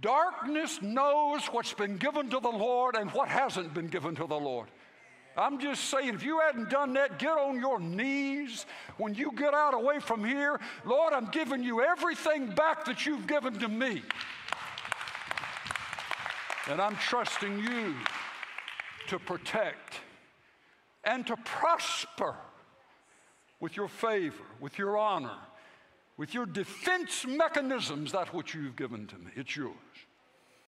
Darkness 0.00 0.80
knows 0.80 1.46
what's 1.46 1.72
been 1.72 1.96
given 1.96 2.30
to 2.30 2.40
the 2.40 2.48
Lord 2.48 2.94
and 2.96 3.10
what 3.10 3.28
hasn't 3.28 3.74
been 3.74 3.88
given 3.88 4.14
to 4.16 4.26
the 4.26 4.38
Lord. 4.38 4.68
I'm 5.36 5.60
just 5.60 5.84
saying, 5.84 6.14
if 6.14 6.24
you 6.24 6.40
hadn't 6.40 6.68
done 6.68 6.94
that, 6.94 7.18
get 7.18 7.38
on 7.38 7.60
your 7.60 7.78
knees 7.78 8.66
when 8.96 9.14
you 9.14 9.32
get 9.36 9.54
out 9.54 9.74
away 9.74 10.00
from 10.00 10.24
here. 10.24 10.60
Lord, 10.84 11.12
I'm 11.12 11.26
giving 11.26 11.62
you 11.62 11.82
everything 11.82 12.48
back 12.48 12.84
that 12.86 13.06
you've 13.06 13.26
given 13.26 13.58
to 13.60 13.68
me. 13.68 14.02
And 16.68 16.80
I'm 16.80 16.96
trusting 16.96 17.58
you 17.58 17.94
to 19.08 19.18
protect 19.18 20.00
and 21.04 21.26
to 21.26 21.36
prosper 21.36 22.36
with 23.60 23.76
your 23.76 23.88
favor, 23.88 24.44
with 24.60 24.76
your 24.76 24.98
honor, 24.98 25.38
with 26.18 26.34
your 26.34 26.44
defense 26.44 27.24
mechanisms, 27.26 28.12
that 28.12 28.34
which 28.34 28.54
you've 28.54 28.76
given 28.76 29.06
to 29.06 29.16
me. 29.16 29.30
It's 29.36 29.56
yours. 29.56 29.74